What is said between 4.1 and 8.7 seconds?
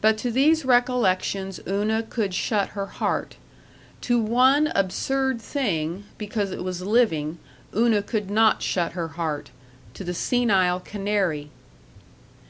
one absurd thing, because it was living, Una could not